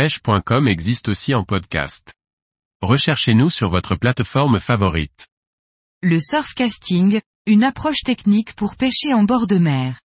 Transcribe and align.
pêche.com 0.00 0.66
existe 0.66 1.10
aussi 1.10 1.34
en 1.34 1.44
podcast. 1.44 2.14
Recherchez-nous 2.80 3.50
sur 3.50 3.68
votre 3.68 3.96
plateforme 3.96 4.58
favorite. 4.58 5.28
Le 6.00 6.18
surfcasting, 6.18 7.20
une 7.44 7.64
approche 7.64 8.00
technique 8.02 8.54
pour 8.54 8.76
pêcher 8.76 9.12
en 9.12 9.24
bord 9.24 9.46
de 9.46 9.58
mer. 9.58 10.00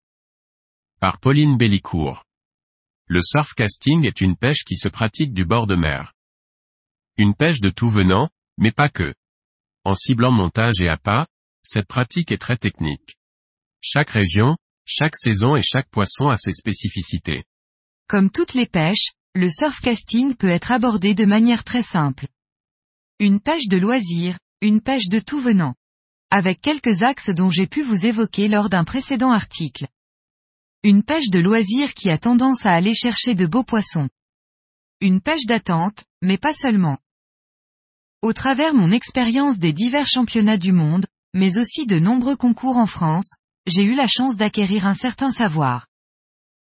Par 0.99 1.21
Pauline 1.21 1.57
Bellicourt. 1.57 2.25
Le 3.07 3.21
surfcasting 3.23 4.05
est 4.05 4.21
une 4.21 4.35
pêche 4.35 4.65
qui 4.65 4.75
se 4.75 4.89
pratique 4.89 5.33
du 5.33 5.45
bord 5.45 5.69
de 5.69 5.77
mer. 5.77 6.13
Une 7.17 7.37
pêche 7.37 7.61
de 7.61 7.71
tout 7.71 7.89
venant, 7.89 8.31
mais 8.59 8.73
pas 8.73 8.89
que. 8.89 9.15
En 9.85 9.95
ciblant 9.95 10.33
montage 10.33 10.81
et 10.81 10.89
appât, 10.89 11.29
cette 11.63 11.87
pratique 11.87 12.33
est 12.33 12.39
très 12.39 12.57
technique. 12.57 13.17
Chaque 13.81 14.11
région, 14.11 14.57
chaque 14.85 15.15
saison 15.15 15.55
et 15.55 15.63
chaque 15.63 15.89
poisson 15.91 16.31
a 16.31 16.37
ses 16.37 16.53
spécificités. 16.53 17.45
Comme 18.09 18.33
toutes 18.33 18.55
les 18.55 18.67
pêches, 18.67 19.13
le 19.35 19.51
surfcasting 19.51 20.37
peut 20.37 20.49
être 20.49 20.71
abordé 20.71 21.13
de 21.15 21.25
manière 21.25 21.65
très 21.65 21.83
simple. 21.83 22.29
Une 23.19 23.41
pêche 23.41 23.67
de 23.67 23.77
loisir, 23.77 24.39
une 24.61 24.81
pêche 24.81 25.09
de 25.09 25.19
tout 25.19 25.41
venant. 25.41 25.75
Avec 26.31 26.61
quelques 26.61 27.03
axes 27.03 27.31
dont 27.31 27.51
j'ai 27.51 27.67
pu 27.67 27.83
vous 27.83 28.07
évoquer 28.07 28.47
lors 28.47 28.69
d'un 28.69 28.85
précédent 28.85 29.33
article. 29.33 29.89
Une 30.85 31.03
pêche 31.03 31.31
de 31.31 31.41
loisir 31.41 31.95
qui 31.95 32.11
a 32.11 32.19
tendance 32.19 32.65
à 32.65 32.75
aller 32.75 32.95
chercher 32.95 33.35
de 33.35 33.47
beaux 33.47 33.65
poissons. 33.65 34.09
Une 35.01 35.21
pêche 35.21 35.47
d'attente, 35.47 36.05
mais 36.23 36.39
pas 36.39 36.55
seulement. 36.55 36.99
Au 38.23 38.33
travers 38.33 38.73
mon 38.73 38.93
expérience 38.93 39.59
des 39.59 39.73
divers 39.73 40.07
championnats 40.07 40.59
du 40.59 40.73
monde, 40.73 41.07
mais 41.35 41.59
aussi 41.59 41.87
de 41.87 41.99
nombreux 41.99 42.37
concours 42.37 42.77
en 42.77 42.87
France, 42.87 43.37
j'ai 43.67 43.83
eu 43.83 43.95
la 43.95 44.07
chance 44.07 44.37
d'acquérir 44.37 44.87
un 44.87 44.95
certain 44.95 45.31
savoir. 45.31 45.87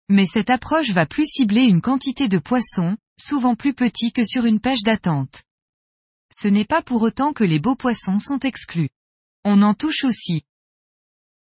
Mais 0.09 0.25
cette 0.25 0.49
approche 0.49 0.91
va 0.91 1.05
plus 1.05 1.25
cibler 1.25 1.63
une 1.63 1.81
quantité 1.81 2.27
de 2.27 2.37
poissons, 2.37 2.95
souvent 3.19 3.55
plus 3.55 3.73
petits 3.73 4.11
que 4.11 4.25
sur 4.25 4.45
une 4.45 4.59
pêche 4.59 4.83
d'attente. 4.83 5.43
Ce 6.31 6.47
n'est 6.47 6.65
pas 6.65 6.81
pour 6.81 7.01
autant 7.01 7.33
que 7.33 7.43
les 7.43 7.59
beaux 7.59 7.75
poissons 7.75 8.19
sont 8.19 8.39
exclus. 8.39 8.89
On 9.43 9.61
en 9.61 9.73
touche 9.73 10.03
aussi. 10.03 10.43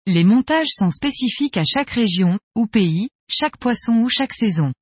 Les 0.06 0.22
montages 0.22 0.70
sont 0.70 0.90
spécifiques 0.90 1.56
à 1.56 1.64
chaque 1.64 1.90
région, 1.90 2.38
ou 2.54 2.66
pays, 2.66 3.08
chaque 3.28 3.56
poisson 3.56 3.94
ou 3.96 4.08
chaque 4.08 4.34
saison. 4.34 4.72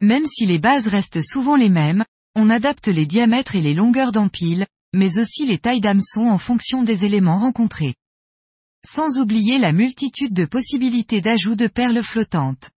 Même 0.00 0.26
si 0.26 0.46
les 0.46 0.58
bases 0.58 0.86
restent 0.86 1.22
souvent 1.22 1.56
les 1.56 1.68
mêmes, 1.68 2.04
on 2.34 2.48
adapte 2.48 2.88
les 2.88 3.04
diamètres 3.04 3.56
et 3.56 3.60
les 3.60 3.74
longueurs 3.74 4.12
d'empile, 4.12 4.66
mais 4.94 5.18
aussi 5.18 5.44
les 5.44 5.58
tailles 5.58 5.80
d'hameçon 5.80 6.22
en 6.22 6.38
fonction 6.38 6.82
des 6.82 7.04
éléments 7.04 7.38
rencontrés. 7.38 7.94
Sans 8.86 9.18
oublier 9.18 9.58
la 9.58 9.72
multitude 9.72 10.32
de 10.32 10.46
possibilités 10.46 11.20
d'ajout 11.20 11.54
de 11.54 11.66
perles 11.66 12.02
flottantes. 12.02 12.70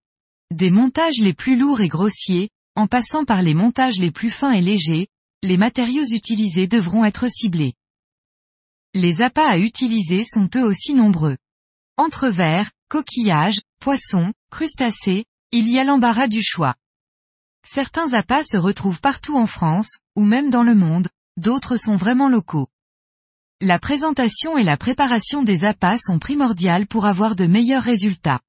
Des 0.53 0.71
montages 0.71 1.21
les 1.21 1.33
plus 1.33 1.57
lourds 1.57 1.81
et 1.81 1.89
grossiers, 1.89 2.51
en 2.75 2.89
passant 2.89 3.25
par 3.25 3.41
les 3.41 3.55
montages 3.55 3.99
les 3.99 4.11
plus 4.11 4.31
fins 4.31 4.51
et 4.51 4.61
légers, 4.61 5.07
les 5.43 5.57
matériaux 5.57 6.05
utilisés 6.05 6.67
devront 6.67 7.05
être 7.05 7.29
ciblés. 7.29 7.75
Les 8.95 9.23
appâts 9.23 9.49
à 9.49 9.59
utiliser 9.59 10.25
sont 10.25 10.51
eux 10.57 10.65
aussi 10.65 10.93
nombreux. 10.93 11.37
Entre 11.97 12.29
verres, 12.29 12.73
coquillages, 12.89 13.61
poissons, 13.79 14.33
crustacés, 14.51 15.25
il 15.53 15.69
y 15.69 15.79
a 15.79 15.85
l'embarras 15.85 16.29
du 16.29 16.43
choix. 16.43 16.75
Certains 17.65 18.13
appâts 18.13 18.45
se 18.45 18.57
retrouvent 18.57 19.01
partout 19.01 19.37
en 19.37 19.47
France, 19.47 19.99
ou 20.17 20.25
même 20.25 20.51
dans 20.51 20.65
le 20.65 20.75
monde, 20.75 21.09
d'autres 21.37 21.77
sont 21.77 21.97
vraiment 21.97 22.29
locaux. 22.29 22.69
La 23.65 23.79
présentation 23.79 24.59
et 24.59 24.65
la 24.65 24.77
préparation 24.77 25.45
des 25.45 25.63
appâts 25.63 25.97
sont 25.97 26.19
primordiales 26.19 26.89
pour 26.89 27.07
avoir 27.07 27.37
de 27.37 27.47
meilleurs 27.47 27.85
résultats. 27.85 28.41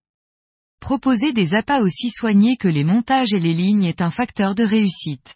Proposer 0.79 1.33
des 1.33 1.53
appâts 1.53 1.81
aussi 1.81 2.09
soignés 2.09 2.57
que 2.57 2.67
les 2.67 2.83
montages 2.83 3.31
et 3.31 3.39
les 3.39 3.53
lignes 3.53 3.83
est 3.83 4.01
un 4.01 4.09
facteur 4.09 4.55
de 4.55 4.63
réussite. 4.63 5.35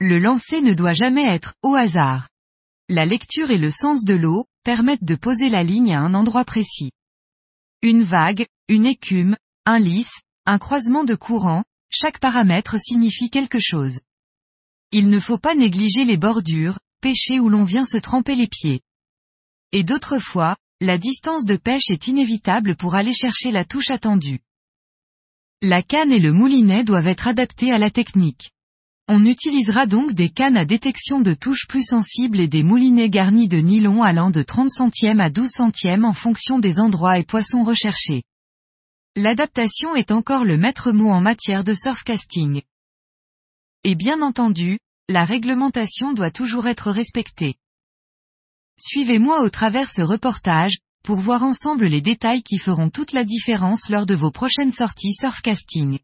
Le 0.00 0.18
lancer 0.18 0.62
ne 0.62 0.72
doit 0.72 0.94
jamais 0.94 1.26
être 1.26 1.52
au 1.62 1.74
hasard. 1.74 2.30
La 2.88 3.04
lecture 3.04 3.50
et 3.50 3.58
le 3.58 3.70
sens 3.70 4.04
de 4.04 4.14
l'eau 4.14 4.46
permettent 4.64 5.04
de 5.04 5.16
poser 5.16 5.50
la 5.50 5.62
ligne 5.62 5.94
à 5.94 6.00
un 6.00 6.14
endroit 6.14 6.46
précis. 6.46 6.92
Une 7.82 8.04
vague, 8.04 8.46
une 8.68 8.86
écume, 8.86 9.36
un 9.66 9.78
lisse, 9.78 10.22
un 10.46 10.56
croisement 10.58 11.04
de 11.04 11.14
courant, 11.14 11.62
chaque 11.90 12.20
paramètre 12.20 12.80
signifie 12.80 13.28
quelque 13.28 13.58
chose. 13.60 14.00
Il 14.92 15.10
ne 15.10 15.20
faut 15.20 15.36
pas 15.36 15.54
négliger 15.54 16.04
les 16.04 16.16
bordures, 16.16 16.78
où 17.40 17.48
l'on 17.48 17.64
vient 17.64 17.84
se 17.84 17.98
tremper 17.98 18.34
les 18.34 18.48
pieds. 18.48 18.80
Et 19.72 19.84
d'autres 19.84 20.18
fois, 20.18 20.56
la 20.80 20.98
distance 20.98 21.44
de 21.44 21.56
pêche 21.56 21.90
est 21.90 22.06
inévitable 22.06 22.76
pour 22.76 22.94
aller 22.94 23.14
chercher 23.14 23.50
la 23.50 23.64
touche 23.64 23.90
attendue. 23.90 24.40
La 25.62 25.82
canne 25.82 26.12
et 26.12 26.18
le 26.18 26.32
moulinet 26.32 26.84
doivent 26.84 27.08
être 27.08 27.28
adaptés 27.28 27.72
à 27.72 27.78
la 27.78 27.90
technique. 27.90 28.50
On 29.08 29.24
utilisera 29.24 29.86
donc 29.86 30.12
des 30.12 30.30
cannes 30.30 30.56
à 30.56 30.64
détection 30.64 31.20
de 31.20 31.32
touche 31.32 31.66
plus 31.68 31.84
sensibles 31.84 32.40
et 32.40 32.48
des 32.48 32.62
moulinets 32.62 33.08
garnis 33.08 33.48
de 33.48 33.58
nylon 33.58 34.02
allant 34.02 34.30
de 34.30 34.42
30 34.42 34.68
centièmes 34.70 35.20
à 35.20 35.30
12 35.30 35.48
centièmes 35.48 36.04
en 36.04 36.12
fonction 36.12 36.58
des 36.58 36.80
endroits 36.80 37.18
et 37.18 37.24
poissons 37.24 37.62
recherchés. 37.62 38.24
L'adaptation 39.14 39.94
est 39.94 40.10
encore 40.10 40.44
le 40.44 40.58
maître 40.58 40.92
mot 40.92 41.10
en 41.10 41.20
matière 41.20 41.64
de 41.64 41.72
surfcasting. 41.72 42.62
Et 43.84 43.94
bien 43.94 44.20
entendu, 44.20 44.78
la 45.08 45.24
réglementation 45.24 46.12
doit 46.14 46.32
toujours 46.32 46.66
être 46.66 46.90
respectée. 46.90 47.54
Suivez-moi 48.76 49.42
au 49.42 49.50
travers 49.50 49.88
ce 49.88 50.02
reportage, 50.02 50.78
pour 51.04 51.18
voir 51.18 51.44
ensemble 51.44 51.86
les 51.86 52.00
détails 52.00 52.42
qui 52.42 52.58
feront 52.58 52.90
toute 52.90 53.12
la 53.12 53.22
différence 53.22 53.88
lors 53.88 54.06
de 54.06 54.16
vos 54.16 54.32
prochaines 54.32 54.72
sorties 54.72 55.12
surfcasting. 55.12 56.00